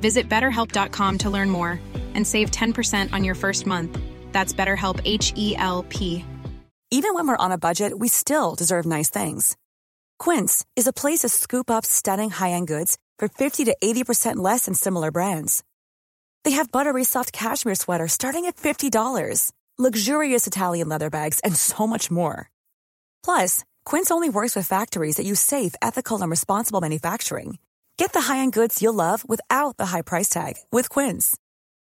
Visit 0.00 0.28
betterhelp.com 0.28 1.18
to 1.18 1.30
learn 1.30 1.50
more 1.50 1.80
and 2.14 2.26
save 2.26 2.50
10% 2.50 3.12
on 3.12 3.22
your 3.22 3.34
first 3.34 3.66
month. 3.66 3.96
That's 4.32 4.52
BetterHelp 4.52 5.00
H 5.04 5.32
E 5.36 5.54
L 5.56 5.84
P. 5.88 6.24
Even 6.90 7.14
when 7.14 7.28
we're 7.28 7.36
on 7.36 7.52
a 7.52 7.58
budget, 7.58 7.96
we 7.98 8.08
still 8.08 8.56
deserve 8.56 8.84
nice 8.84 9.10
things. 9.10 9.56
Quince 10.18 10.64
is 10.74 10.88
a 10.88 10.92
place 10.92 11.20
to 11.20 11.28
scoop 11.28 11.70
up 11.70 11.86
stunning 11.86 12.30
high 12.30 12.50
end 12.50 12.66
goods 12.66 12.98
for 13.18 13.28
50 13.28 13.64
to 13.66 13.76
80% 13.82 14.36
less 14.36 14.64
than 14.64 14.74
similar 14.74 15.10
brands. 15.12 15.62
They 16.44 16.52
have 16.52 16.72
buttery 16.72 17.04
soft 17.04 17.32
cashmere 17.32 17.76
sweaters 17.76 18.12
starting 18.12 18.46
at 18.46 18.56
$50, 18.56 19.52
luxurious 19.78 20.46
Italian 20.46 20.88
leather 20.88 21.10
bags, 21.10 21.38
and 21.40 21.54
so 21.54 21.86
much 21.86 22.10
more. 22.10 22.50
Plus, 23.22 23.64
Quince 23.84 24.10
only 24.10 24.30
works 24.30 24.56
with 24.56 24.66
factories 24.66 25.16
that 25.16 25.26
use 25.26 25.40
safe, 25.40 25.74
ethical, 25.80 26.20
and 26.20 26.30
responsible 26.30 26.80
manufacturing. 26.80 27.58
Get 28.00 28.14
the 28.14 28.32
high-end 28.32 28.54
goods 28.54 28.80
you'll 28.80 28.94
love 28.94 29.28
without 29.28 29.76
the 29.76 29.84
high 29.92 30.00
price 30.00 30.30
tag 30.30 30.54
with 30.72 30.88
Quince. 30.88 31.36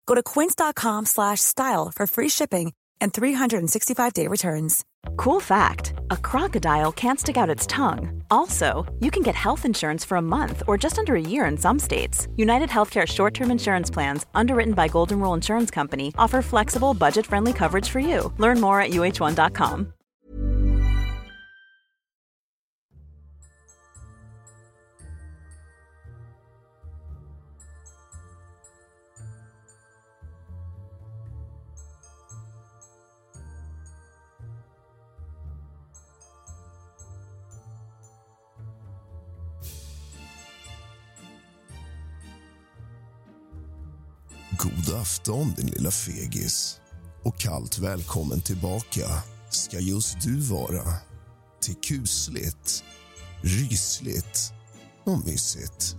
Go 0.07 0.13
to 0.13 0.21
quince.com/style 0.21 1.91
for 1.95 2.05
free 2.07 2.29
shipping 2.29 2.73
and 2.99 3.13
365-day 3.13 4.27
returns. 4.27 4.83
Cool 5.15 5.39
fact 5.39 5.93
a 6.11 6.17
crocodile 6.17 6.91
can't 6.91 7.19
stick 7.19 7.37
out 7.37 7.55
its 7.55 7.65
tongue. 7.65 8.23
Also, 8.29 8.65
you 8.99 9.09
can 9.09 9.23
get 9.23 9.35
health 9.35 9.63
insurance 9.65 10.03
for 10.03 10.17
a 10.17 10.27
month 10.37 10.63
or 10.67 10.77
just 10.77 10.99
under 10.99 11.15
a 11.15 11.29
year 11.33 11.45
in 11.45 11.57
some 11.57 11.79
states. 11.79 12.27
United 12.35 12.69
Healthcare 12.69 13.07
short 13.07 13.33
term 13.33 13.49
insurance 13.49 13.89
plans, 13.89 14.25
underwritten 14.35 14.73
by 14.73 14.89
Golden 14.89 15.17
Rule 15.21 15.37
Insurance 15.37 15.71
Company, 15.71 16.11
offer 16.17 16.41
flexible, 16.41 16.93
budget 16.93 17.25
friendly 17.25 17.53
coverage 17.53 17.87
for 17.87 18.01
you. 18.01 18.33
Learn 18.37 18.59
more 18.59 18.81
at 18.81 18.91
uh1.com. 18.91 19.93
God 44.91 44.99
afton, 44.99 45.53
din 45.57 45.67
lilla 45.67 45.91
fegis. 45.91 46.81
Och 47.23 47.37
kallt 47.37 47.79
välkommen 47.79 48.41
tillbaka 48.41 49.07
ska 49.49 49.79
just 49.79 50.21
du 50.21 50.39
vara 50.39 50.93
till 51.61 51.75
kusligt, 51.75 52.83
rysligt 53.41 54.53
och 55.05 55.25
mysigt. 55.25 55.95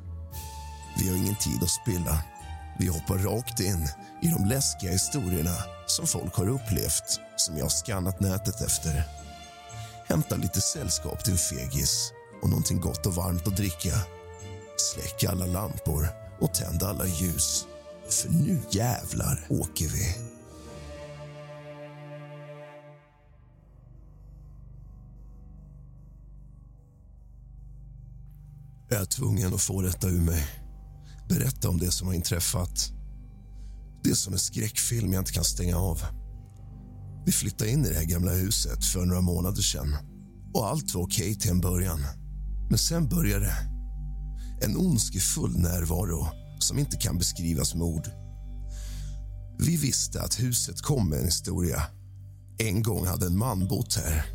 Vi 0.99 1.09
har 1.09 1.17
ingen 1.17 1.37
tid 1.37 1.63
att 1.63 1.71
spilla. 1.71 2.25
Vi 2.79 2.87
hoppar 2.87 3.19
rakt 3.19 3.61
in 3.61 3.89
i 4.23 4.29
de 4.29 4.45
läskiga 4.45 4.91
historierna 4.93 5.57
som 5.87 6.07
folk 6.07 6.35
har 6.35 6.49
upplevt 6.49 7.21
som 7.37 7.57
jag 7.57 7.65
har 7.65 7.71
skannat 7.71 8.21
nätet 8.21 8.61
efter. 8.61 9.05
Hämta 10.09 10.37
lite 10.37 10.61
sällskap 10.61 11.25
till 11.25 11.33
en 11.33 11.39
fegis 11.39 12.13
och 12.43 12.49
någonting 12.49 12.81
gott 12.81 13.07
och 13.07 13.15
varmt 13.15 13.47
att 13.47 13.57
dricka. 13.57 13.95
Släck 14.77 15.25
alla 15.25 15.47
lampor 15.47 16.09
och 16.41 16.55
tänd 16.55 16.83
alla 16.83 17.07
ljus. 17.07 17.67
För 18.09 18.29
nu 18.29 18.61
jävlar 18.71 19.47
åker 19.49 19.89
vi. 19.89 20.17
Jag 28.89 29.01
är 29.01 29.05
tvungen 29.05 29.55
att 29.55 29.63
få 29.63 29.83
detta 29.83 30.09
ur 30.09 30.21
mig. 30.21 30.47
Berätta 31.29 31.69
om 31.69 31.79
det 31.79 31.91
som 31.91 32.07
har 32.07 32.15
inträffat. 32.15 32.93
Det 34.05 34.11
är 34.11 34.15
som 34.15 34.33
en 34.33 34.39
skräckfilm 34.39 35.13
jag 35.13 35.21
inte 35.21 35.33
kan 35.33 35.45
stänga 35.45 35.77
av. 35.77 36.03
Vi 37.27 37.33
flyttade 37.33 37.71
in 37.71 37.85
i 37.85 37.89
det 37.89 37.95
här 37.95 38.05
gamla 38.05 38.33
huset 38.33 38.85
för 38.85 39.07
några 39.07 39.21
månader 39.21 39.63
sedan. 39.63 39.97
Och 40.55 40.69
allt 40.69 40.95
var 40.95 41.03
okej 41.03 41.35
till 41.35 41.51
en 41.51 41.61
början. 41.61 42.01
Men 42.69 42.79
sen 42.79 43.09
började 43.09 43.45
det. 43.45 43.57
En 44.67 44.77
ondskefull 44.77 45.59
närvaro 45.59 46.42
som 46.63 46.79
inte 46.79 46.97
kan 46.97 47.19
beskrivas 47.19 47.75
med 47.75 47.87
ord. 47.87 48.11
Vi 49.59 49.77
visste 49.77 50.23
att 50.23 50.41
huset 50.41 50.81
kom 50.81 51.09
med 51.09 51.19
en 51.19 51.25
historia. 51.25 51.83
En 52.59 52.83
gång 52.83 53.07
hade 53.07 53.27
en 53.27 53.39
man 53.39 53.69
bott 53.69 53.95
här. 53.95 54.27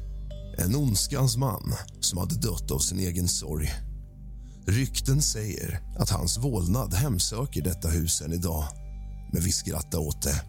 En 0.57 0.75
ondskans 0.75 1.37
man 1.37 1.73
som 1.99 2.17
hade 2.17 2.35
dött 2.35 2.71
av 2.71 2.79
sin 2.79 2.99
egen 2.99 3.27
sorg. 3.27 3.73
Rykten 4.67 5.21
säger 5.21 5.81
att 5.99 6.09
hans 6.09 6.37
vålnad 6.37 6.93
hemsöker 6.93 7.61
detta 7.61 7.89
hus 7.89 8.21
än 8.21 8.33
idag. 8.33 8.63
Men 9.33 9.41
vi 9.41 9.51
skrattar 9.51 9.97
åt 9.97 10.21
det. 10.21 10.41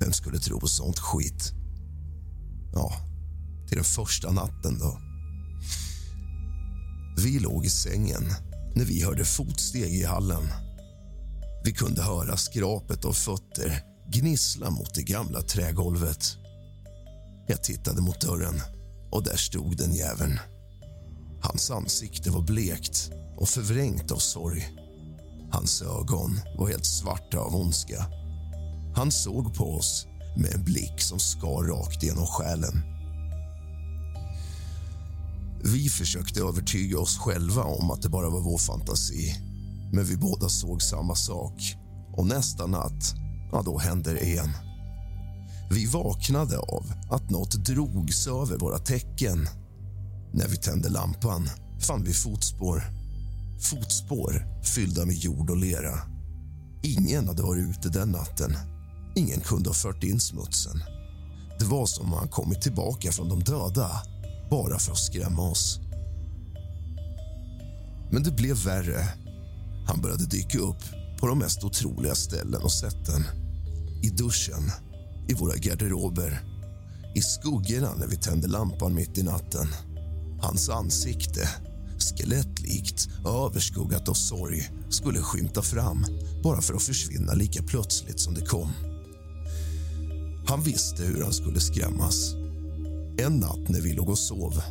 Vem 0.00 0.12
skulle 0.12 0.38
tro 0.38 0.60
på 0.60 0.68
sånt 0.68 0.98
skit? 0.98 1.52
Ja, 2.74 2.92
till 3.68 3.76
den 3.76 3.84
första 3.84 4.32
natten 4.32 4.78
då. 4.78 4.98
Vi 7.16 7.38
låg 7.38 7.66
i 7.66 7.70
sängen 7.70 8.22
när 8.74 8.84
vi 8.84 9.02
hörde 9.02 9.24
fotsteg 9.24 9.94
i 9.94 10.04
hallen. 10.04 10.42
Vi 11.64 11.72
kunde 11.72 12.02
höra 12.02 12.36
skrapet 12.36 13.04
av 13.04 13.12
fötter 13.12 13.82
gnissla 14.12 14.70
mot 14.70 14.94
det 14.94 15.02
gamla 15.02 15.40
trägolvet. 15.40 16.36
Jag 17.46 17.62
tittade 17.62 18.00
mot 18.00 18.20
dörren 18.20 18.60
och 19.10 19.22
där 19.22 19.36
stod 19.36 19.76
den 19.76 19.94
jäveln. 19.94 20.38
Hans 21.42 21.70
ansikte 21.70 22.30
var 22.30 22.42
blekt 22.42 23.10
och 23.36 23.48
förvrängt 23.48 24.10
av 24.10 24.16
sorg. 24.18 24.68
Hans 25.52 25.82
ögon 25.82 26.40
var 26.58 26.68
helt 26.68 26.86
svarta 26.86 27.38
av 27.38 27.56
ondska. 27.56 28.06
Han 28.96 29.12
såg 29.12 29.54
på 29.54 29.74
oss 29.74 30.06
med 30.36 30.54
en 30.54 30.64
blick 30.64 31.00
som 31.00 31.18
skar 31.18 31.62
rakt 31.62 32.02
genom 32.02 32.26
själen. 32.26 32.82
Vi 35.64 35.88
försökte 35.88 36.40
övertyga 36.40 36.98
oss 36.98 37.18
själva 37.18 37.62
om 37.62 37.90
att 37.90 38.02
det 38.02 38.08
bara 38.08 38.30
var 38.30 38.40
vår 38.40 38.58
fantasi. 38.58 39.49
Men 39.92 40.04
vi 40.04 40.16
båda 40.16 40.48
såg 40.48 40.82
samma 40.82 41.14
sak. 41.14 41.76
Och 42.12 42.26
nästa 42.26 42.66
natt, 42.66 43.14
ja, 43.52 43.62
då 43.64 43.78
hände 43.78 44.12
det 44.12 44.26
igen. 44.26 44.50
Vi 45.70 45.86
vaknade 45.86 46.58
av 46.58 46.92
att 47.10 47.30
något 47.30 47.52
drogs 47.52 48.26
över 48.26 48.58
våra 48.58 48.78
täcken. 48.78 49.48
När 50.32 50.48
vi 50.48 50.56
tände 50.56 50.88
lampan 50.88 51.48
fann 51.80 52.04
vi 52.04 52.12
fotspår. 52.12 52.82
Fotspår 53.60 54.62
fyllda 54.62 55.06
med 55.06 55.14
jord 55.14 55.50
och 55.50 55.56
lera. 55.56 55.98
Ingen 56.82 57.28
hade 57.28 57.42
varit 57.42 57.68
ute 57.68 57.88
den 57.88 58.08
natten. 58.08 58.56
Ingen 59.16 59.40
kunde 59.40 59.68
ha 59.68 59.74
fört 59.74 60.04
in 60.04 60.20
smutsen. 60.20 60.82
Det 61.58 61.64
var 61.64 61.86
som 61.86 62.06
om 62.06 62.18
han 62.18 62.28
kommit 62.28 62.62
tillbaka 62.62 63.12
från 63.12 63.28
de 63.28 63.40
döda 63.44 63.90
bara 64.50 64.78
för 64.78 64.92
att 64.92 64.98
skrämma 64.98 65.42
oss. 65.42 65.80
Men 68.10 68.22
det 68.22 68.30
blev 68.30 68.56
värre. 68.56 69.08
Han 69.86 70.00
började 70.00 70.26
dyka 70.26 70.58
upp 70.58 70.82
på 71.20 71.26
de 71.26 71.38
mest 71.38 71.64
otroliga 71.64 72.14
ställen 72.14 72.62
och 72.62 72.72
sätten. 72.72 73.24
I 74.02 74.10
duschen, 74.10 74.70
i 75.28 75.34
våra 75.34 75.56
garderober, 75.56 76.40
i 77.14 77.22
skuggorna 77.22 77.94
när 77.94 78.06
vi 78.06 78.16
tände 78.16 78.48
lampan 78.48 78.94
mitt 78.94 79.18
i 79.18 79.22
natten. 79.22 79.66
Hans 80.40 80.68
ansikte, 80.68 81.48
skelettlikt 81.98 83.08
överskuggat 83.26 84.08
av 84.08 84.14
sorg 84.14 84.70
skulle 84.88 85.20
skymta 85.20 85.62
fram 85.62 86.06
bara 86.44 86.60
för 86.60 86.74
att 86.74 86.82
försvinna 86.82 87.34
lika 87.34 87.62
plötsligt 87.62 88.20
som 88.20 88.34
det 88.34 88.46
kom. 88.46 88.72
Han 90.46 90.62
visste 90.62 91.02
hur 91.02 91.22
han 91.22 91.32
skulle 91.32 91.60
skrämmas. 91.60 92.34
En 93.18 93.36
natt 93.40 93.68
när 93.68 93.80
vi 93.80 93.92
låg 93.92 94.08
och 94.08 94.18
sov 94.18 94.62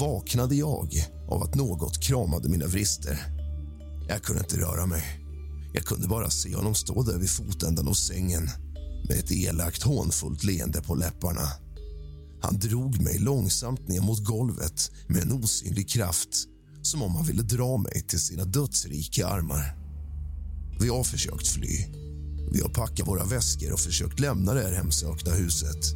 vaknade 0.00 0.54
jag 0.54 0.88
av 1.28 1.42
att 1.42 1.54
något 1.54 2.02
kramade 2.02 2.48
mina 2.48 2.66
vrister. 2.66 3.31
Jag 4.12 4.22
kunde 4.22 4.42
inte 4.42 4.60
röra 4.60 4.86
mig. 4.86 5.02
Jag 5.72 5.84
kunde 5.84 6.08
bara 6.08 6.30
se 6.30 6.56
honom 6.56 6.74
stå 6.74 7.02
där 7.02 7.18
vid 7.18 7.30
fotändan 7.30 7.88
av 7.88 7.92
sängen 7.92 8.50
med 9.08 9.18
ett 9.18 9.32
elakt 9.32 9.82
hånfullt 9.82 10.44
leende 10.44 10.82
på 10.82 10.94
läpparna. 10.94 11.48
Han 12.42 12.58
drog 12.58 13.02
mig 13.02 13.18
långsamt 13.18 13.88
ner 13.88 14.00
mot 14.00 14.24
golvet 14.24 14.90
med 15.06 15.22
en 15.22 15.32
osynlig 15.32 15.88
kraft 15.88 16.28
som 16.82 17.02
om 17.02 17.14
han 17.14 17.26
ville 17.26 17.42
dra 17.42 17.76
mig 17.76 18.02
till 18.08 18.20
sina 18.20 18.44
dödsrika 18.44 19.26
armar. 19.26 19.76
Vi 20.80 20.88
har 20.88 21.04
försökt 21.04 21.48
fly. 21.48 21.86
Vi 22.52 22.60
har 22.60 22.68
packat 22.68 23.08
våra 23.08 23.24
väskor 23.24 23.72
och 23.72 23.80
försökt 23.80 24.20
lämna 24.20 24.54
det 24.54 24.62
här 24.62 24.72
hemsökta 24.72 25.30
huset. 25.30 25.94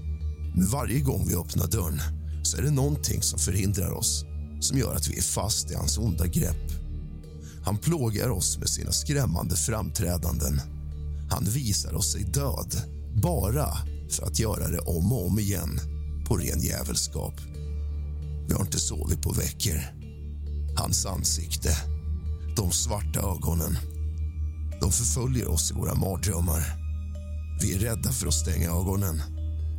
Men 0.55 0.67
varje 0.67 1.01
gång 1.01 1.27
vi 1.29 1.35
öppnar 1.35 1.67
dörren 1.67 2.01
så 2.43 2.57
är 2.57 2.63
det 2.63 2.71
någonting 2.71 3.23
som 3.23 3.39
förhindrar 3.39 3.91
oss 3.91 4.25
som 4.61 4.79
gör 4.79 4.95
att 4.95 5.09
vi 5.09 5.19
är 5.19 5.23
fast 5.23 5.71
i 5.71 5.75
hans 5.75 5.99
onda 5.99 6.27
grepp. 6.27 6.86
Han 7.67 7.79
plågar 7.79 8.29
oss 8.29 8.59
med 8.59 8.69
sina 8.69 8.93
skrämmande 8.93 9.57
framträdanden. 9.57 10.61
Han 11.31 11.45
visar 11.45 11.95
oss 11.95 12.13
sig 12.13 12.25
död 12.25 12.77
bara 13.23 13.77
för 14.11 14.27
att 14.27 14.39
göra 14.39 14.69
det 14.69 14.79
om 14.79 15.13
och 15.13 15.27
om 15.27 15.39
igen 15.39 15.81
på 16.27 16.37
ren 16.37 16.61
jävelskap. 16.61 17.35
Vi 18.49 18.55
har 18.55 18.61
inte 18.61 18.79
sovit 18.79 19.23
på 19.23 19.33
veckor. 19.33 19.81
Hans 20.77 21.07
ansikte, 21.07 21.77
de 22.57 22.71
svarta 22.71 23.21
ögonen 23.21 23.79
de 24.81 24.93
förföljer 24.93 25.49
oss 25.49 25.71
i 25.71 25.75
våra 25.75 25.95
mardrömmar. 25.95 26.63
Vi 27.61 27.75
är 27.75 27.79
rädda 27.79 28.13
för 28.13 28.27
att 28.27 28.35
stänga 28.35 28.71
ögonen, 28.71 29.23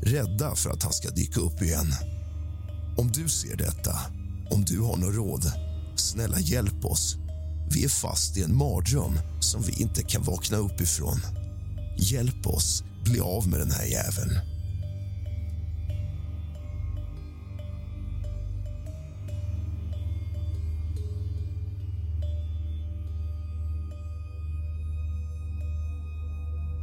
rädda 0.01 0.55
för 0.55 0.69
att 0.69 0.83
han 0.83 0.93
ska 0.93 1.09
dyka 1.09 1.39
upp 1.39 1.61
igen. 1.61 1.93
Om 2.97 3.11
du 3.11 3.29
ser 3.29 3.55
detta, 3.55 3.99
om 4.49 4.65
du 4.65 4.81
har 4.81 4.97
något 4.97 5.15
råd, 5.15 5.51
snälla 5.95 6.39
hjälp 6.39 6.85
oss. 6.85 7.17
Vi 7.69 7.83
är 7.83 7.89
fast 7.89 8.37
i 8.37 8.43
en 8.43 8.57
mardröm 8.57 9.19
som 9.39 9.61
vi 9.61 9.81
inte 9.81 10.03
kan 10.03 10.23
vakna 10.23 10.57
upp 10.57 10.81
ifrån. 10.81 11.19
Hjälp 11.97 12.47
oss 12.47 12.83
bli 13.03 13.19
av 13.19 13.47
med 13.47 13.59
den 13.59 13.71
här 13.71 13.85
jäveln. 13.85 14.39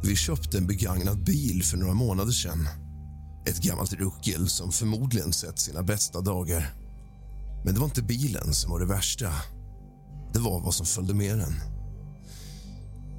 Vi 0.03 0.15
köpte 0.15 0.57
en 0.57 0.67
begagnad 0.67 1.23
bil 1.23 1.63
för 1.63 1.77
några 1.77 1.93
månader 1.93 2.31
sedan. 2.31 2.67
Ett 3.47 3.57
gammalt 3.57 3.93
ruckel 3.93 4.49
som 4.49 4.71
förmodligen 4.71 5.33
sett 5.33 5.59
sina 5.59 5.83
bästa 5.83 6.21
dagar. 6.21 6.73
Men 7.65 7.73
det 7.73 7.79
var 7.79 7.87
inte 7.87 8.01
bilen 8.01 8.53
som 8.53 8.71
var 8.71 8.79
det 8.79 8.85
värsta. 8.85 9.33
Det 10.35 10.41
var 10.41 10.59
vad 10.59 10.73
som 10.73 10.85
följde 10.85 11.13
med 11.13 11.37
den. 11.37 11.53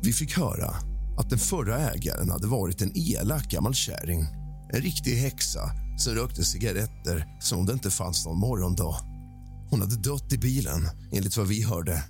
Vi 0.02 0.12
fick 0.12 0.36
höra 0.36 0.74
att 1.18 1.30
den 1.30 1.38
förra 1.38 1.90
ägaren 1.90 2.30
hade 2.30 2.46
varit 2.46 2.82
en 2.82 2.92
elak 2.94 3.50
gammal 3.50 3.74
kärring. 3.74 4.20
En 4.72 4.80
riktig 4.80 5.16
häxa 5.16 5.70
som 5.98 6.14
rökte 6.14 6.44
cigaretter 6.44 7.26
som 7.40 7.58
om 7.58 7.66
det 7.66 7.72
inte 7.72 7.90
fanns 7.90 8.26
någon 8.26 8.38
morgondag. 8.38 8.96
Hon 9.70 9.80
hade 9.80 9.96
dött 9.96 10.32
i 10.32 10.38
bilen, 10.38 10.88
enligt 11.12 11.36
vad 11.36 11.46
vi 11.46 11.62
hörde. 11.62 12.02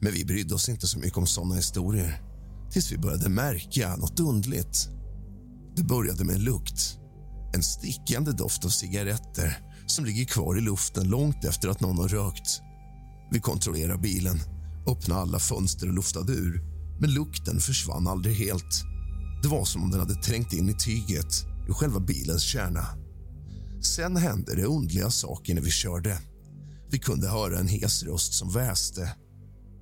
Men 0.00 0.12
vi 0.12 0.24
brydde 0.24 0.54
oss 0.54 0.68
inte 0.68 0.86
så 0.86 0.98
mycket 0.98 1.18
om 1.18 1.26
såna 1.26 1.54
historier 1.54 2.22
tills 2.70 2.92
vi 2.92 2.98
började 2.98 3.28
märka 3.28 3.96
något 3.96 4.20
undligt. 4.20 4.88
Det 5.76 5.82
började 5.82 6.24
med 6.24 6.34
en 6.34 6.44
lukt. 6.44 6.98
En 7.54 7.62
stickande 7.62 8.32
doft 8.32 8.64
av 8.64 8.68
cigaretter 8.68 9.58
som 9.86 10.04
ligger 10.04 10.24
kvar 10.24 10.58
i 10.58 10.60
luften 10.60 11.08
långt 11.08 11.44
efter 11.44 11.68
att 11.68 11.80
någon 11.80 11.98
har 11.98 12.08
rökt. 12.08 12.60
Vi 13.30 13.40
kontrollerar 13.40 13.96
bilen, 13.96 14.40
öppnade 14.86 15.20
alla 15.20 15.38
fönster 15.38 15.88
och 15.88 15.94
luftade 15.94 16.32
ur 16.32 16.62
men 17.00 17.14
lukten 17.14 17.60
försvann 17.60 18.08
aldrig 18.08 18.36
helt. 18.36 18.84
Det 19.42 19.48
var 19.48 19.64
som 19.64 19.82
om 19.82 19.90
den 19.90 20.00
hade 20.00 20.14
trängt 20.14 20.52
in 20.52 20.68
i 20.68 20.74
tyget, 20.74 21.46
i 21.68 21.72
själva 21.72 22.00
bilens 22.00 22.42
kärna. 22.42 22.86
Sen 23.82 24.16
hände 24.16 24.56
det 24.56 24.64
underliga 24.64 25.10
saker 25.10 25.54
när 25.54 25.62
vi 25.62 25.70
körde. 25.70 26.18
Vi 26.90 26.98
kunde 26.98 27.28
höra 27.28 27.58
en 27.58 27.68
hes 27.68 28.02
röst 28.02 28.34
som 28.34 28.52
väste 28.52 29.14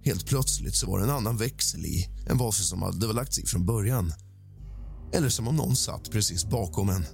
Helt 0.04 0.26
plötsligt 0.26 0.74
så 0.74 0.90
var 0.90 0.98
det 0.98 1.04
en 1.04 1.10
annan 1.10 1.36
växel 1.36 1.86
i 1.86 2.08
än 2.26 2.38
vad 2.38 2.54
som 2.54 2.82
hade 2.82 3.12
lagts 3.12 3.38
i 3.38 3.46
från 3.46 3.66
början. 3.66 4.12
Eller 5.12 5.28
som 5.28 5.48
om 5.48 5.56
någon 5.56 5.76
satt 5.76 6.10
precis 6.10 6.44
bakom 6.44 6.88
en. 6.88 7.04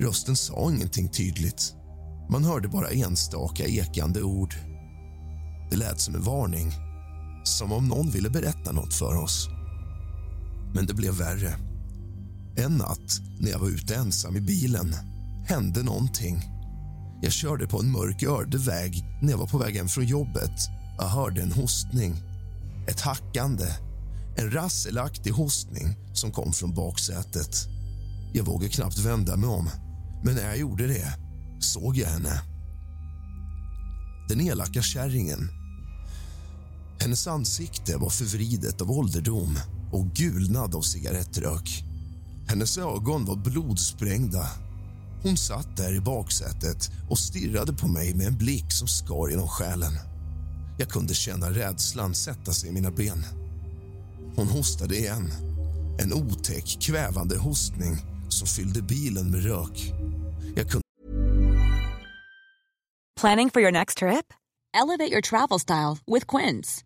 Rösten 0.00 0.36
sa 0.36 0.70
ingenting 0.70 1.08
tydligt. 1.08 1.74
Man 2.30 2.44
hörde 2.44 2.68
bara 2.68 2.90
enstaka 2.90 3.64
ekande 3.64 4.22
ord. 4.22 4.54
Det 5.70 5.76
lät 5.76 6.00
som 6.00 6.14
en 6.14 6.22
varning, 6.22 6.72
som 7.44 7.72
om 7.72 7.88
någon 7.88 8.10
ville 8.10 8.30
berätta 8.30 8.72
något 8.72 8.94
för 8.94 9.16
oss. 9.16 9.48
Men 10.74 10.86
det 10.86 10.94
blev 10.94 11.14
värre. 11.14 11.54
En 12.56 12.76
natt 12.76 13.20
när 13.40 13.50
jag 13.50 13.58
var 13.58 13.68
ute 13.68 13.94
ensam 13.94 14.36
i 14.36 14.40
bilen 14.40 14.94
hände 15.46 15.82
någonting. 15.82 16.42
Jag 17.22 17.32
körde 17.32 17.66
på 17.66 17.80
en 17.80 17.92
mörk 17.92 18.22
ödeväg 18.22 19.04
när 19.22 19.30
jag 19.30 19.38
var 19.38 19.46
på 19.46 19.58
väg 19.58 19.76
hem 19.76 19.88
från 19.88 20.04
jobbet 20.04 20.60
jag 20.98 21.08
hörde 21.08 21.42
en 21.42 21.52
hostning, 21.52 22.14
ett 22.88 23.00
hackande, 23.00 23.66
en 24.36 24.50
rasselaktig 24.50 25.30
hostning 25.30 25.96
som 26.12 26.32
kom 26.32 26.52
från 26.52 26.74
baksätet. 26.74 27.68
Jag 28.32 28.44
vågade 28.44 28.72
knappt 28.72 28.98
vända 28.98 29.36
mig 29.36 29.48
om, 29.48 29.70
men 30.24 30.34
när 30.34 30.42
jag 30.42 30.58
gjorde 30.58 30.86
det 30.86 31.12
såg 31.60 31.96
jag 31.96 32.08
henne. 32.08 32.42
Den 34.28 34.40
elaka 34.40 34.82
kärringen. 34.82 35.48
Hennes 37.06 37.26
ansikte 37.26 37.96
var 37.96 38.10
förvridet 38.10 38.80
av 38.80 38.90
ålderdom 38.90 39.58
och 39.92 40.06
gulnad 40.06 40.74
av 40.74 40.82
cigarettrök. 40.82 41.84
Hennes 42.48 42.78
ögon 42.78 43.24
var 43.24 43.36
blodsprängda. 43.36 44.46
Hon 45.22 45.36
satt 45.36 45.76
där 45.76 45.94
i 45.94 46.00
baksätet 46.00 46.90
och 47.10 47.18
stirrade 47.18 47.72
på 47.72 47.88
mig 47.88 48.14
med 48.14 48.26
en 48.26 48.38
blick 48.38 48.72
som 48.72 48.88
skar 48.88 49.28
genom 49.28 49.48
själen. 49.48 49.92
Jag 50.78 50.88
kunde 50.88 51.14
känna 51.14 51.50
rädslan 51.50 52.14
sätta 52.14 52.52
sig 52.52 52.70
i 52.70 52.72
mina 52.72 52.90
ben. 52.90 53.24
Hon 54.36 54.48
hostade 54.48 54.96
igen. 54.96 55.32
En 55.98 56.12
otäck, 56.12 56.78
kvävande 56.80 57.38
hostning 57.38 57.96
som 58.28 58.46
fyllde 58.46 58.82
bilen 58.82 59.30
med 59.30 59.44
rök. 59.44 59.92
Jag 60.56 60.70
kunde... 60.70 60.82
Planning 63.20 63.50
for 63.50 63.62
your 63.62 63.72
next 63.72 63.98
trip? 63.98 64.32
Elevate 64.74 65.12
your 65.12 65.20
travel 65.20 65.60
style 65.60 65.98
with 66.06 66.36
Quince. 66.36 66.85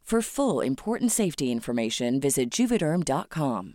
For 0.05 0.21
full 0.21 0.67
important 0.67 1.11
safety 1.11 1.45
information, 1.45 2.19
visit 2.19 2.59
juvederm.com. 2.59 3.73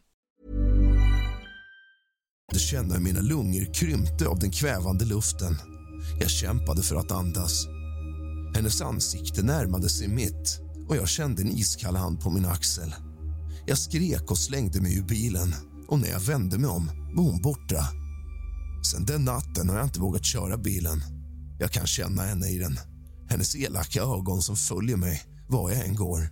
Jag 2.52 2.60
kände 2.60 2.94
hur 2.94 3.02
mina 3.02 3.20
lungor 3.20 3.74
krympte 3.74 4.28
av 4.28 4.38
den 4.38 4.50
kvävande 4.50 5.04
luften. 5.04 5.56
Jag 6.20 6.30
kämpade 6.30 6.82
för 6.82 6.96
att 6.96 7.10
andas. 7.10 7.66
Hennes 8.54 8.80
ansikte 8.80 9.42
närmade 9.42 9.88
sig 9.88 10.08
mitt 10.08 10.60
och 10.88 10.96
jag 10.96 11.08
kände 11.08 11.42
en 11.42 11.48
iskall 11.48 11.96
hand 11.96 12.20
på 12.20 12.30
min 12.30 12.46
axel. 12.46 12.94
Jag 13.66 13.78
skrek 13.78 14.30
och 14.30 14.38
slängde 14.38 14.80
mig 14.80 14.98
ur 14.98 15.02
bilen 15.02 15.54
och 15.88 15.98
när 15.98 16.08
jag 16.08 16.20
vände 16.20 16.58
mig 16.58 16.70
om 16.70 16.90
var 17.14 17.24
hon 17.24 17.42
borta. 17.42 17.84
Sen 18.92 19.04
den 19.04 19.24
natten 19.24 19.68
har 19.68 19.76
jag 19.76 19.86
inte 19.86 20.00
vågat 20.00 20.24
köra 20.24 20.56
bilen. 20.56 21.00
Jag 21.58 21.70
kan 21.70 21.86
känna 21.86 22.22
henne 22.22 22.48
i 22.48 22.58
den. 22.58 22.78
Hennes 23.28 23.56
elaka 23.56 24.00
ögon 24.00 24.42
som 24.42 24.56
följer 24.56 24.96
mig 24.96 25.22
var 25.48 25.70
jag 25.70 25.86
än 25.86 25.94
går. 25.94 26.28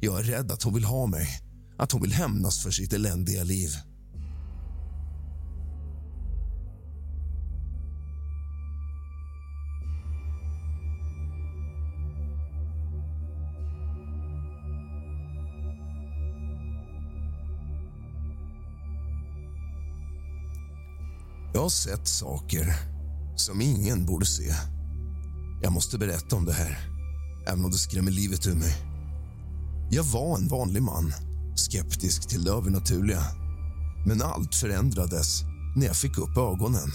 Jag 0.00 0.18
är 0.18 0.22
rädd 0.22 0.52
att 0.52 0.62
hon 0.62 0.74
vill 0.74 0.84
ha 0.84 1.06
mig, 1.06 1.28
att 1.78 1.92
hon 1.92 2.02
vill 2.02 2.12
hämnas 2.12 2.62
för 2.62 2.70
sitt 2.70 2.92
eländiga 2.92 3.44
liv. 3.44 3.70
Jag 21.54 21.62
har 21.62 21.68
sett 21.68 22.08
saker 22.08 22.74
som 23.36 23.60
ingen 23.60 24.06
borde 24.06 24.26
se. 24.26 24.54
Jag 25.62 25.72
måste 25.72 25.98
berätta 25.98 26.36
om 26.36 26.44
det 26.44 26.52
här, 26.52 26.91
även 27.46 27.64
om 27.64 27.70
det 27.70 27.78
skrämmer 27.78 28.10
livet 28.10 28.46
ur 28.46 28.54
mig. 28.54 28.76
Jag 29.90 30.04
var 30.04 30.38
en 30.38 30.48
vanlig 30.48 30.82
man, 30.82 31.12
skeptisk 31.54 32.28
till 32.28 32.44
det 32.44 32.50
övernaturliga. 32.50 33.22
Men 34.06 34.22
allt 34.22 34.54
förändrades 34.54 35.42
när 35.76 35.86
jag 35.86 35.96
fick 35.96 36.18
upp 36.18 36.36
ögonen 36.36 36.92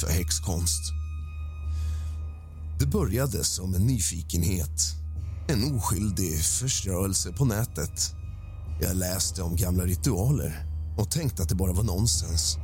för 0.00 0.08
häxkonst. 0.08 0.92
Det 2.80 2.86
började 2.86 3.44
som 3.44 3.74
en 3.74 3.86
nyfikenhet, 3.86 4.80
en 5.48 5.74
oskyldig 5.74 6.42
förströelse 6.44 7.32
på 7.32 7.44
nätet. 7.44 8.14
Jag 8.80 8.96
läste 8.96 9.42
om 9.42 9.56
gamla 9.56 9.84
ritualer 9.84 10.66
och 10.98 11.10
tänkte 11.10 11.42
att 11.42 11.48
det 11.48 11.54
bara 11.54 11.72
var 11.72 11.82
nonsens. 11.82 12.56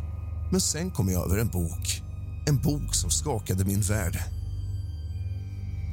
Men 0.52 0.61
sen 0.61 0.90
kom 0.90 1.09
jag 1.09 1.26
över 1.26 1.38
en 1.38 1.49
bok. 1.49 2.02
En 2.47 2.62
bok 2.62 2.95
som 2.95 3.11
skakade 3.11 3.64
min 3.64 3.81
värld. 3.81 4.19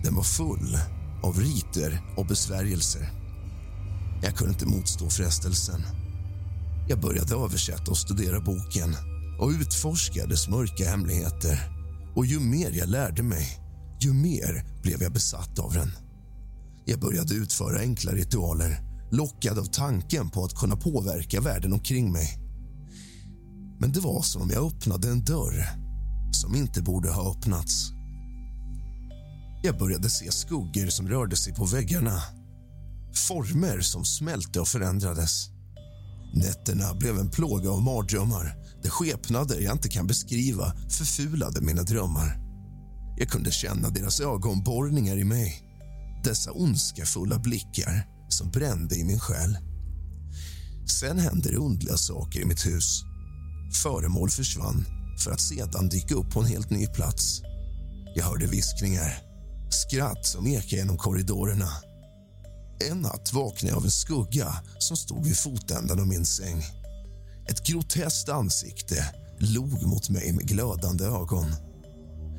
Den 0.03 0.15
var 0.15 0.23
full 0.23 0.77
av 1.23 1.39
riter 1.39 2.01
och 2.17 2.25
besvärjelser. 2.25 3.09
Jag 4.21 4.35
kunde 4.35 4.53
inte 4.53 4.65
motstå 4.65 5.09
frestelsen. 5.09 5.81
Jag 6.87 7.01
började 7.01 7.35
översätta 7.35 7.91
och 7.91 7.97
studera 7.97 8.39
boken 8.39 8.95
och 9.39 9.49
utforska 9.49 10.25
dess 10.25 10.49
mörka 10.49 10.89
hemligheter. 10.89 11.59
Och 12.15 12.25
ju 12.25 12.39
mer 12.39 12.71
jag 12.71 12.89
lärde 12.89 13.23
mig, 13.23 13.47
ju 13.99 14.13
mer 14.13 14.81
blev 14.83 15.03
jag 15.03 15.13
besatt 15.13 15.59
av 15.59 15.73
den. 15.73 15.91
Jag 16.85 16.99
började 16.99 17.33
utföra 17.33 17.79
enkla 17.79 18.11
ritualer 18.11 18.93
lockad 19.11 19.59
av 19.59 19.65
tanken 19.65 20.29
på 20.29 20.43
att 20.43 20.55
kunna 20.55 20.75
påverka 20.75 21.41
världen 21.41 21.73
omkring 21.73 22.11
mig. 22.11 22.39
Men 23.79 23.91
det 23.91 23.99
var 23.99 24.21
som 24.21 24.41
om 24.41 24.49
jag 24.49 24.67
öppnade 24.67 25.09
en 25.09 25.25
dörr 25.25 25.65
som 26.31 26.55
inte 26.55 26.81
borde 26.81 27.11
ha 27.11 27.31
öppnats. 27.31 27.91
Jag 29.65 29.77
började 29.77 30.09
se 30.09 30.31
skuggor 30.31 30.87
som 30.87 31.07
rörde 31.07 31.35
sig 31.35 31.53
på 31.53 31.65
väggarna. 31.65 32.23
Former 33.27 33.81
som 33.81 34.05
smälte 34.05 34.59
och 34.59 34.67
förändrades. 34.67 35.49
Nätterna 36.33 36.93
blev 36.93 37.19
en 37.19 37.29
plåga 37.29 37.71
av 37.71 37.81
mardrömmar 37.81 38.55
där 38.83 38.89
skepnader 38.89 39.59
jag 39.59 39.75
inte 39.75 39.89
kan 39.89 40.07
beskriva 40.07 40.73
förfulade 40.89 41.61
mina 41.61 41.83
drömmar. 41.83 42.37
Jag 43.17 43.29
kunde 43.29 43.51
känna 43.51 43.89
deras 43.89 44.19
ögonborrningar 44.19 45.17
i 45.17 45.23
mig. 45.23 45.61
Dessa 46.23 46.51
ondskefulla 46.51 47.39
blickar 47.39 48.07
som 48.29 48.51
brände 48.51 48.95
i 48.95 49.03
min 49.03 49.19
själ. 49.19 49.57
Sen 51.01 51.19
hände 51.19 51.51
det 51.51 51.57
underliga 51.57 51.97
saker 51.97 52.39
i 52.39 52.45
mitt 52.45 52.65
hus. 52.65 53.03
Föremål 53.83 54.29
försvann 54.29 54.85
för 55.23 55.31
att 55.31 55.41
sedan 55.41 55.89
dyka 55.89 56.15
upp 56.15 56.31
på 56.33 56.39
en 56.39 56.45
helt 56.45 56.69
ny 56.69 56.87
plats. 56.87 57.41
Jag 58.15 58.25
hörde 58.25 58.47
viskningar, 58.47 59.32
skratt 59.73 60.25
som 60.25 60.47
ekade 60.47 60.75
genom 60.75 60.97
korridorerna. 60.97 61.69
En 62.89 63.01
natt 63.01 63.33
vaknade 63.33 63.67
jag 63.67 63.77
av 63.77 63.85
en 63.85 63.91
skugga 63.91 64.55
som 64.79 64.97
stod 64.97 65.25
vid 65.25 65.37
fotändan 65.37 65.99
av 65.99 66.07
min 66.07 66.25
säng. 66.25 66.63
Ett 67.47 67.67
groteskt 67.67 68.29
ansikte 68.29 69.05
log 69.39 69.83
mot 69.83 70.09
mig 70.09 70.33
med 70.33 70.47
glödande 70.47 71.05
ögon. 71.05 71.55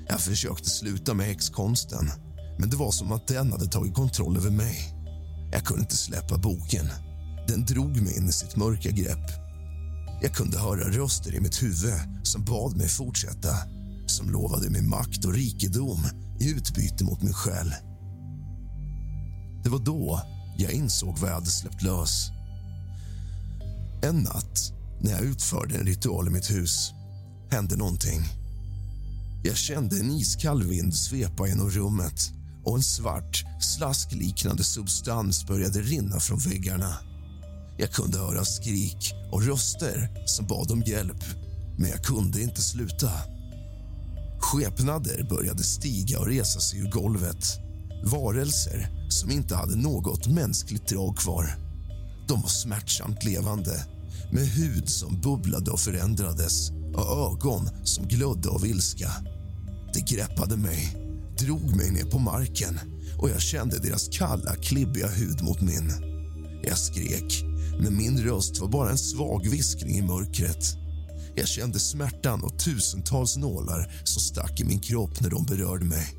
Jag 0.08 0.20
försökte 0.20 0.70
sluta 0.70 1.14
med 1.14 1.26
häxkonsten, 1.26 2.10
men 2.58 2.70
det 2.70 2.76
var 2.76 2.90
som 2.90 3.12
att 3.12 3.28
den 3.28 3.52
hade 3.52 3.66
tagit 3.66 3.94
kontroll 3.94 4.36
över 4.36 4.50
mig. 4.50 4.94
Jag 5.52 5.64
kunde 5.64 5.82
inte 5.82 5.96
släppa 5.96 6.38
boken. 6.38 6.86
Den 7.48 7.64
drog 7.64 8.02
mig 8.02 8.16
in 8.16 8.28
i 8.28 8.32
sitt 8.32 8.56
mörka 8.56 8.90
grepp. 8.90 9.30
Jag 10.22 10.34
kunde 10.34 10.58
höra 10.58 10.88
röster 10.90 11.34
i 11.34 11.40
mitt 11.40 11.62
huvud 11.62 12.00
som 12.22 12.44
bad 12.44 12.76
mig 12.76 12.88
fortsätta 12.88 13.50
som 14.06 14.30
lovade 14.30 14.70
mig 14.70 14.82
makt 14.82 15.24
och 15.24 15.32
rikedom 15.32 15.98
i 16.40 16.50
utbyte 16.50 17.04
mot 17.04 17.22
min 17.22 17.32
själ. 17.32 17.74
Det 19.64 19.70
var 19.70 19.78
då 19.78 20.20
jag 20.58 20.72
insåg 20.72 21.18
vad 21.18 21.30
jag 21.30 21.34
hade 21.34 21.46
släppt 21.46 21.82
lös. 21.82 22.30
En 24.02 24.16
natt 24.16 24.72
när 25.00 25.10
jag 25.10 25.20
utförde 25.22 25.78
en 25.78 25.86
ritual 25.86 26.28
i 26.28 26.30
mitt 26.30 26.50
hus 26.50 26.92
hände 27.50 27.76
någonting. 27.76 28.20
Jag 29.44 29.56
kände 29.56 30.00
en 30.00 30.10
iskall 30.10 30.62
vind 30.62 30.94
svepa 30.94 31.46
genom 31.48 31.70
rummet 31.70 32.30
och 32.64 32.76
en 32.76 32.82
svart, 32.82 33.44
slaskliknande 33.60 34.64
substans 34.64 35.46
började 35.46 35.80
rinna 35.80 36.20
från 36.20 36.38
väggarna. 36.38 36.94
Jag 37.78 37.90
kunde 37.90 38.18
höra 38.18 38.44
skrik 38.44 39.12
och 39.32 39.42
röster 39.42 40.22
som 40.26 40.46
bad 40.46 40.70
om 40.70 40.82
hjälp, 40.82 41.24
men 41.78 41.90
jag 41.90 42.04
kunde 42.04 42.42
inte 42.42 42.62
sluta. 42.62 43.33
Skepnader 44.44 45.26
började 45.30 45.62
stiga 45.62 46.18
och 46.18 46.26
resa 46.26 46.60
sig 46.60 46.78
ur 46.80 46.90
golvet. 46.90 47.46
Varelser 48.04 48.88
som 49.08 49.30
inte 49.30 49.56
hade 49.56 49.76
något 49.76 50.26
mänskligt 50.26 50.88
drag 50.88 51.16
kvar. 51.16 51.56
De 52.28 52.40
var 52.40 52.48
smärtsamt 52.48 53.24
levande, 53.24 53.86
med 54.32 54.46
hud 54.46 54.88
som 54.88 55.20
bubblade 55.20 55.70
och 55.70 55.80
förändrades 55.80 56.70
och 56.70 57.32
ögon 57.32 57.68
som 57.84 58.08
glödde 58.08 58.48
av 58.48 58.66
ilska. 58.66 59.10
Det 59.94 60.00
greppade 60.00 60.56
mig, 60.56 60.96
drog 61.38 61.76
mig 61.76 61.90
ner 61.90 62.10
på 62.10 62.18
marken 62.18 62.80
och 63.18 63.30
jag 63.30 63.40
kände 63.40 63.78
deras 63.78 64.08
kalla, 64.08 64.56
klibbiga 64.56 65.08
hud 65.08 65.42
mot 65.42 65.60
min. 65.60 65.92
Jag 66.62 66.78
skrek, 66.78 67.44
men 67.80 67.96
min 67.96 68.18
röst 68.18 68.60
var 68.60 68.68
bara 68.68 68.90
en 68.90 68.98
svag 68.98 69.48
viskning 69.50 69.96
i 69.96 70.02
mörkret. 70.02 70.83
Jag 71.36 71.48
kände 71.48 71.78
smärtan 71.78 72.42
och 72.42 72.58
tusentals 72.58 73.36
nålar 73.36 73.92
som 74.04 74.22
stack 74.22 74.60
i 74.60 74.64
min 74.64 74.80
kropp 74.80 75.20
när 75.20 75.30
de 75.30 75.44
berörde 75.44 75.84
mig. 75.84 76.14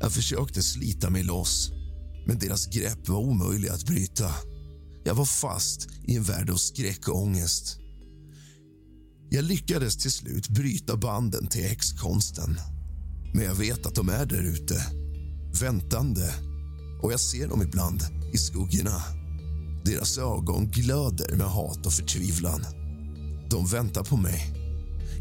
Jag 0.00 0.12
försökte 0.12 0.62
slita 0.62 1.10
mig 1.10 1.22
loss, 1.22 1.70
men 2.26 2.38
deras 2.38 2.66
grepp 2.66 3.08
var 3.08 3.18
omöjliga 3.18 3.72
att 3.72 3.86
bryta. 3.86 4.34
Jag 5.04 5.14
var 5.14 5.24
fast 5.24 5.88
i 6.04 6.16
en 6.16 6.22
värld 6.22 6.50
av 6.50 6.56
skräck 6.56 7.08
och 7.08 7.22
ångest. 7.22 7.78
Jag 9.30 9.44
lyckades 9.44 9.96
till 9.96 10.12
slut 10.12 10.48
bryta 10.48 10.96
banden 10.96 11.46
till 11.46 11.62
häxkonsten. 11.62 12.60
Men 13.34 13.44
jag 13.44 13.54
vet 13.54 13.86
att 13.86 13.94
de 13.94 14.08
är 14.08 14.26
där 14.26 14.42
ute, 14.42 14.86
väntande. 15.60 16.34
Och 17.02 17.12
jag 17.12 17.20
ser 17.20 17.48
dem 17.48 17.62
ibland 17.62 18.02
i 18.32 18.38
skuggorna. 18.38 19.02
Deras 19.86 20.18
ögon 20.18 20.70
glöder 20.70 21.36
med 21.36 21.46
hat 21.46 21.86
och 21.86 21.92
förtvivlan. 21.92 22.64
De 23.50 23.66
väntar 23.66 24.04
på 24.04 24.16
mig. 24.16 24.52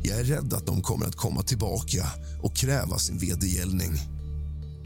Jag 0.04 0.20
är 0.20 0.24
rädd 0.24 0.54
att 0.54 0.66
de 0.66 0.82
kommer 0.82 1.06
att 1.06 1.16
komma 1.16 1.44
tillbaka 1.44 2.08
och 2.42 2.56
kräva 2.56 2.98
sin 2.98 3.18
vedergällning. 3.18 3.94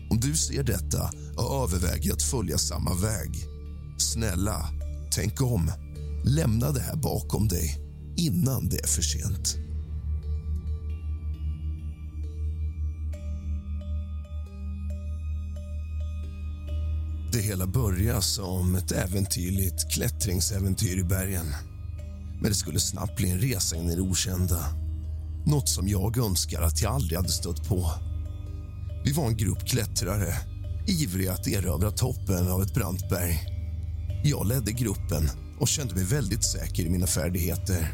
Om 0.10 0.20
du 0.20 0.38
ser 0.38 0.64
detta 0.64 1.12
och 1.38 1.64
överväger 1.64 2.14
att 2.14 2.24
följa 2.24 2.58
samma 2.58 2.94
väg, 2.94 3.46
snälla, 3.98 4.70
tänk 5.12 5.42
om. 5.42 5.72
Lämna 6.26 6.72
det 6.72 6.82
här 6.82 6.96
bakom 6.96 7.48
dig 7.48 7.80
innan 8.18 8.70
det 8.70 8.78
är 8.80 8.88
för 8.88 9.02
sent. 9.02 9.69
Det 17.32 17.42
hela 17.42 17.68
började 17.68 18.22
som 18.22 18.76
ett 18.76 18.92
äventyrligt 18.92 19.92
klättringsäventyr 19.92 21.00
i 21.00 21.04
bergen. 21.04 21.46
Men 22.42 22.50
det 22.50 22.56
skulle 22.56 22.80
snabbt 22.80 23.16
bli 23.16 23.30
en 23.30 23.40
resa 23.40 23.76
in 23.76 23.90
i 23.90 23.96
det 23.96 24.02
okända. 24.02 24.66
Något 25.46 25.70
som 25.70 25.88
jag 25.88 26.18
önskar 26.18 26.62
att 26.62 26.82
jag 26.82 26.94
aldrig 26.94 27.18
hade 27.18 27.32
stött 27.32 27.68
på. 27.68 27.92
Vi 29.06 29.12
var 29.12 29.28
en 29.28 29.38
grupp 29.38 29.68
klättrare, 29.68 30.34
ivriga 30.88 31.34
att 31.34 31.48
erövra 31.48 31.92
toppen 31.92 32.48
av 32.48 32.62
ett 32.62 32.74
brant 32.74 33.10
berg. 33.10 33.44
Jag 34.24 34.48
ledde 34.48 34.72
gruppen 34.72 35.30
och 35.60 35.68
kände 35.68 35.96
mig 35.96 36.04
väldigt 36.04 36.44
säker 36.44 36.84
i 36.84 36.90
mina 36.90 37.08
färdigheter. 37.08 37.94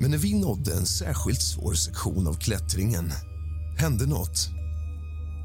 Men 0.00 0.10
när 0.10 0.18
vi 0.18 0.34
nådde 0.34 0.74
en 0.74 0.86
särskilt 0.86 1.42
svår 1.42 1.74
sektion 1.74 2.26
av 2.26 2.34
klättringen 2.34 3.12
hände 3.78 4.06
något. 4.06 4.55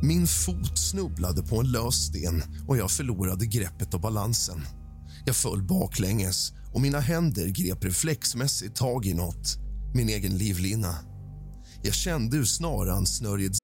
Min 0.04 0.28
fot 0.28 0.80
snubblade 0.80 1.44
på 1.44 1.60
en 1.60 1.72
lös 1.72 1.96
sten 1.96 2.44
och 2.68 2.78
jag 2.78 2.92
förlorade 2.92 3.46
greppet 3.46 3.94
och 3.94 4.02
balansen. 4.02 4.62
Jag 5.26 5.36
föll 5.36 5.64
baklänges 5.64 6.54
och 6.74 6.82
mina 6.82 7.00
händer 7.00 7.48
grep 7.48 7.86
reflexmässigt 7.86 8.76
tag 8.76 9.06
i 9.06 9.14
något, 9.14 9.58
min 9.94 10.10
egen 10.10 10.38
livlina. 10.38 10.96
Jag 11.84 11.94
kände 11.94 12.38
hur 12.38 12.46
snaran 12.46 13.06
snörjde 13.06 13.56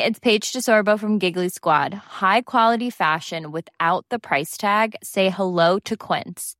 det 0.00 0.06
är 0.06 0.12
Paige 0.20 0.52
DeSorbo 0.54 0.98
från 0.98 1.18
Giggly 1.18 1.50
Squad. 1.50 1.94
High 2.20 2.42
quality 2.46 2.90
fashion 2.90 3.52
without 3.52 4.08
the 4.10 4.18
price 4.18 4.60
tag. 4.60 4.94
Say 5.02 5.28
hello 5.28 5.80
to 5.84 5.96
Quince. 5.96 6.59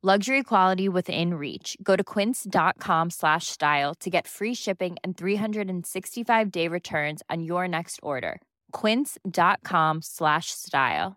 Luxury 0.00 0.44
quality 0.44 0.88
within 0.88 1.34
reach. 1.34 1.76
Go 1.82 1.96
to 1.96 2.04
quince.com 2.04 3.10
slash 3.10 3.46
style 3.46 3.94
to 3.96 4.08
get 4.10 4.28
free 4.28 4.54
shipping 4.54 4.96
and 5.02 5.16
365-day 5.16 6.68
returns 6.68 7.20
on 7.28 7.42
your 7.42 7.66
next 7.66 7.98
order. 8.00 8.40
quince.com 8.70 10.02
slash 10.02 10.52
style. 10.52 11.16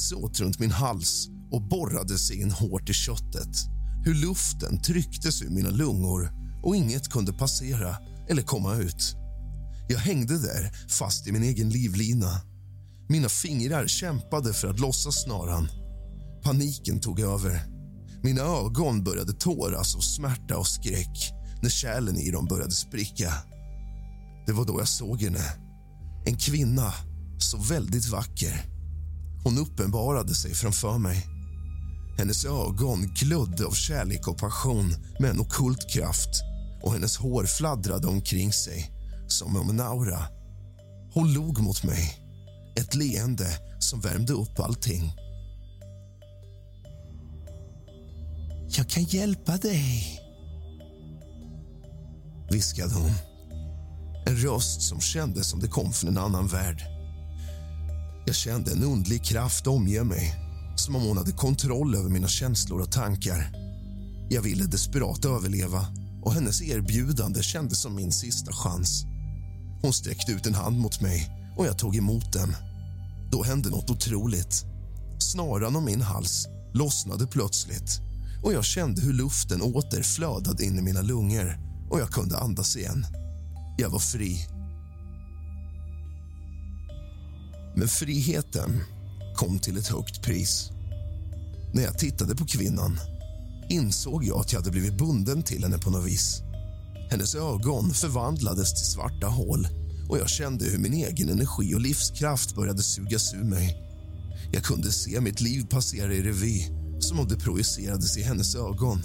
Såt 0.00 0.40
runt 0.40 0.58
min 0.58 0.70
hals 0.70 1.28
och 1.50 1.62
borrade 1.62 2.18
sig 2.18 2.40
in 2.40 2.50
hårt 2.50 2.90
i 2.90 2.94
köttet. 2.94 3.56
Hur 4.04 4.14
luften 4.14 4.82
trycktes 4.82 5.42
ur 5.42 5.50
mina 5.50 5.70
lungor 5.70 6.32
och 6.62 6.76
inget 6.76 7.08
kunde 7.08 7.32
passera 7.32 7.96
eller 8.28 8.42
komma 8.42 8.74
ut. 8.74 9.16
Jag 9.88 9.98
hängde 9.98 10.38
där, 10.38 10.88
fast 10.88 11.26
i 11.26 11.32
min 11.32 11.42
egen 11.42 11.68
livlina. 11.68 12.40
Mina 13.08 13.28
fingrar 13.28 13.86
kämpade 13.86 14.52
för 14.52 14.68
att 14.68 14.80
lossa 14.80 15.12
snaran. 15.12 15.83
Paniken 16.44 17.00
tog 17.00 17.20
över. 17.20 17.62
Mina 18.22 18.42
ögon 18.42 19.04
började 19.04 19.32
tåras 19.32 19.96
av 19.96 20.00
smärta 20.00 20.58
och 20.58 20.66
skräck 20.66 21.32
när 21.62 21.70
kärlen 21.70 22.16
i 22.16 22.30
dem 22.30 22.46
började 22.46 22.70
spricka. 22.70 23.32
Det 24.46 24.52
var 24.52 24.64
då 24.64 24.80
jag 24.80 24.88
såg 24.88 25.22
henne. 25.22 25.44
En 26.26 26.36
kvinna, 26.36 26.92
så 27.38 27.58
väldigt 27.58 28.08
vacker. 28.08 28.64
Hon 29.44 29.58
uppenbarade 29.58 30.34
sig 30.34 30.54
framför 30.54 30.98
mig. 30.98 31.26
Hennes 32.18 32.44
ögon 32.44 33.14
glödde 33.14 33.66
av 33.66 33.72
kärlek 33.72 34.28
och 34.28 34.38
passion 34.38 34.94
med 35.20 35.30
en 35.30 35.40
okult 35.40 35.90
kraft 35.90 36.42
och 36.82 36.92
hennes 36.92 37.16
hår 37.16 37.44
fladdrade 37.44 38.06
omkring 38.06 38.52
sig 38.52 38.90
som 39.28 39.56
om 39.56 39.70
en 39.70 39.80
aura. 39.80 40.18
Hon 41.14 41.32
log 41.32 41.58
mot 41.58 41.84
mig, 41.84 42.14
ett 42.76 42.94
leende 42.94 43.48
som 43.78 44.00
värmde 44.00 44.32
upp 44.32 44.60
allting. 44.60 45.23
Jag 48.76 48.88
kan 48.88 49.04
hjälpa 49.04 49.56
dig, 49.56 50.20
viskade 52.50 52.94
hon. 52.94 53.12
En 54.26 54.36
röst 54.36 54.82
som 54.82 55.00
kändes 55.00 55.50
som 55.50 55.60
det 55.60 55.68
kom 55.68 55.92
från 55.92 56.10
en 56.10 56.18
annan 56.18 56.46
värld. 56.46 56.82
Jag 58.26 58.36
kände 58.36 58.72
en 58.72 58.82
undlig 58.82 59.24
kraft 59.24 59.66
omge 59.66 60.04
mig, 60.04 60.34
som 60.76 60.96
om 60.96 61.02
hon 61.02 61.16
hade 61.16 61.32
kontroll 61.32 61.94
över 61.94 62.08
mina 62.10 62.28
känslor 62.28 62.80
och 62.80 62.92
tankar. 62.92 63.52
Jag 64.30 64.42
ville 64.42 64.64
desperat 64.64 65.24
överleva 65.24 65.86
och 66.22 66.34
hennes 66.34 66.62
erbjudande 66.62 67.42
kändes 67.42 67.80
som 67.80 67.94
min 67.94 68.12
sista 68.12 68.52
chans. 68.52 69.04
Hon 69.82 69.92
sträckte 69.92 70.32
ut 70.32 70.46
en 70.46 70.54
hand 70.54 70.78
mot 70.78 71.00
mig 71.00 71.30
och 71.56 71.66
jag 71.66 71.78
tog 71.78 71.96
emot 71.96 72.32
den. 72.32 72.56
Då 73.30 73.42
hände 73.42 73.70
något 73.70 73.90
otroligt. 73.90 74.64
Snaran 75.18 75.76
om 75.76 75.84
min 75.84 76.02
hals 76.02 76.46
lossnade 76.72 77.26
plötsligt 77.26 78.00
och 78.44 78.52
jag 78.52 78.64
kände 78.64 79.02
hur 79.02 79.12
luften 79.12 79.62
åter 79.62 80.02
flödade 80.02 80.64
in 80.64 80.78
i 80.78 80.82
mina 80.82 81.02
lungor 81.02 81.58
och 81.90 82.00
jag 82.00 82.08
kunde 82.08 82.38
andas 82.38 82.76
igen. 82.76 83.06
Jag 83.78 83.90
var 83.90 83.98
fri. 83.98 84.46
Men 87.76 87.88
friheten 87.88 88.80
kom 89.36 89.58
till 89.58 89.76
ett 89.76 89.88
högt 89.88 90.22
pris. 90.22 90.70
När 91.72 91.82
jag 91.82 91.98
tittade 91.98 92.36
på 92.36 92.46
kvinnan 92.46 92.98
insåg 93.70 94.24
jag 94.24 94.40
att 94.40 94.52
jag 94.52 94.60
hade 94.60 94.70
blivit 94.70 94.98
bunden 94.98 95.42
till 95.42 95.62
henne 95.62 95.78
på 95.78 95.90
något 95.90 96.06
vis. 96.06 96.42
Hennes 97.10 97.34
ögon 97.34 97.90
förvandlades 97.94 98.74
till 98.74 98.92
svarta 98.92 99.26
hål 99.26 99.68
och 100.08 100.18
jag 100.18 100.28
kände 100.28 100.64
hur 100.64 100.78
min 100.78 100.94
egen 100.94 101.28
energi 101.28 101.74
och 101.74 101.80
livskraft 101.80 102.54
började 102.54 102.82
sugas 102.82 103.34
ur 103.34 103.44
mig. 103.44 103.76
Jag 104.52 104.62
kunde 104.62 104.92
se 104.92 105.20
mitt 105.20 105.40
liv 105.40 105.66
passera 105.70 106.14
i 106.14 106.22
revy 106.22 106.83
som 107.04 107.18
om 107.18 107.28
det 107.28 107.36
projicerades 107.36 108.16
i 108.16 108.22
hennes 108.22 108.54
ögon. 108.54 109.02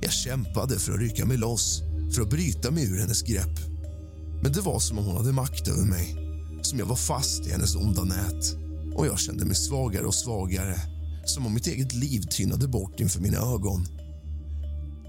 Jag 0.00 0.12
kämpade 0.12 0.78
för 0.78 0.92
att 0.92 1.00
rycka 1.00 1.26
mig 1.26 1.36
loss, 1.36 1.82
för 2.14 2.22
att 2.22 2.30
bryta 2.30 2.70
mig 2.70 2.84
ur 2.84 2.98
hennes 2.98 3.22
grepp. 3.22 3.58
Men 4.42 4.52
det 4.52 4.60
var 4.60 4.78
som 4.78 4.98
om 4.98 5.04
hon 5.04 5.16
hade 5.16 5.32
makt 5.32 5.68
över 5.68 5.84
mig, 5.84 6.16
som 6.62 6.78
jag 6.78 6.86
var 6.86 6.96
fast 6.96 7.46
i 7.46 7.50
hennes 7.50 7.76
onda 7.76 8.04
nät. 8.04 8.56
Och 8.94 9.06
jag 9.06 9.18
kände 9.18 9.44
mig 9.44 9.54
svagare 9.54 10.04
och 10.04 10.14
svagare, 10.14 10.76
som 11.24 11.46
om 11.46 11.54
mitt 11.54 11.66
eget 11.66 11.94
liv 11.94 12.22
tynade 12.30 12.68
bort 12.68 13.00
inför 13.00 13.20
mina 13.20 13.38
ögon. 13.38 13.86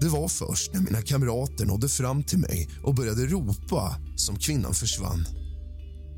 Det 0.00 0.08
var 0.08 0.28
först 0.28 0.74
när 0.74 0.80
mina 0.80 1.02
kamrater 1.02 1.66
nådde 1.66 1.88
fram 1.88 2.22
till 2.22 2.38
mig 2.38 2.68
och 2.82 2.94
började 2.94 3.26
ropa 3.26 3.96
som 4.16 4.36
kvinnan 4.36 4.74
försvann. 4.74 5.26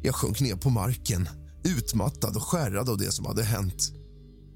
Jag 0.03 0.15
sjönk 0.15 0.41
ner 0.41 0.57
på 0.57 0.71
marken, 0.71 1.29
utmattad 1.65 2.37
och 2.37 2.43
skärrad 2.43 2.89
av 2.89 2.99
det 2.99 3.13
som 3.13 3.27
hade 3.27 3.43
hänt. 3.43 3.93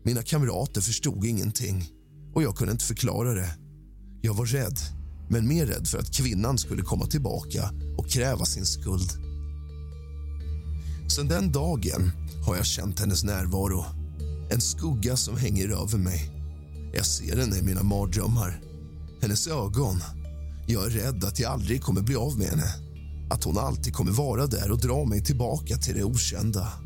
Mina 0.06 0.22
kamrater 0.22 0.80
förstod 0.80 1.24
ingenting 1.24 1.90
och 2.34 2.42
jag 2.42 2.56
kunde 2.56 2.72
inte 2.72 2.84
förklara 2.84 3.34
det. 3.34 3.50
Jag 4.20 4.34
var 4.34 4.46
rädd, 4.46 4.78
men 5.28 5.48
mer 5.48 5.66
rädd 5.66 5.88
för 5.88 5.98
att 5.98 6.14
kvinnan 6.14 6.58
skulle 6.58 6.82
komma 6.82 7.06
tillbaka 7.06 7.70
och 7.98 8.08
kräva 8.08 8.44
sin 8.44 8.66
skuld. 8.66 9.10
Sen 11.16 11.28
den 11.28 11.52
dagen 11.52 12.10
har 12.46 12.56
jag 12.56 12.66
känt 12.66 13.00
hennes 13.00 13.24
närvaro. 13.24 13.84
En 14.50 14.60
skugga 14.60 15.16
som 15.16 15.36
hänger 15.36 15.68
över 15.82 15.98
mig. 15.98 16.30
Jag 16.94 17.06
ser 17.06 17.36
henne 17.36 17.58
i 17.58 17.62
mina 17.62 17.82
mardrömmar. 17.82 18.60
Hennes 19.22 19.46
ögon. 19.46 20.00
Jag 20.66 20.86
är 20.86 20.90
rädd 20.90 21.24
att 21.24 21.38
jag 21.38 21.52
aldrig 21.52 21.82
kommer 21.82 22.00
bli 22.00 22.16
av 22.16 22.38
med 22.38 22.46
henne. 22.46 22.74
Att 23.30 23.44
hon 23.44 23.58
alltid 23.58 23.94
kommer 23.94 24.12
vara 24.12 24.46
där 24.46 24.70
och 24.70 24.78
dra 24.78 25.04
mig 25.04 25.24
tillbaka 25.24 25.76
till 25.76 25.94
det 25.94 26.04
okända. 26.04 26.85